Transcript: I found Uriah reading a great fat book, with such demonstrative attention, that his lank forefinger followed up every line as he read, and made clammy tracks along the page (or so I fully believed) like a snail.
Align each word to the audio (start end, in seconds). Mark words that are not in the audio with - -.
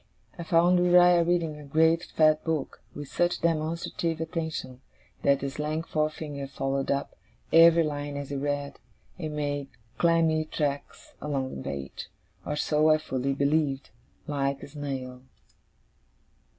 I 0.35 0.41
found 0.41 0.79
Uriah 0.79 1.23
reading 1.23 1.59
a 1.59 1.63
great 1.63 2.03
fat 2.05 2.43
book, 2.43 2.81
with 2.95 3.07
such 3.07 3.41
demonstrative 3.41 4.19
attention, 4.19 4.81
that 5.21 5.41
his 5.41 5.59
lank 5.59 5.85
forefinger 5.85 6.47
followed 6.47 6.89
up 6.89 7.15
every 7.53 7.83
line 7.83 8.17
as 8.17 8.31
he 8.31 8.35
read, 8.35 8.79
and 9.19 9.35
made 9.35 9.67
clammy 9.99 10.45
tracks 10.45 11.13
along 11.21 11.55
the 11.55 11.61
page 11.61 12.09
(or 12.47 12.55
so 12.55 12.89
I 12.89 12.97
fully 12.97 13.33
believed) 13.35 13.91
like 14.25 14.63
a 14.63 14.67
snail. 14.67 15.21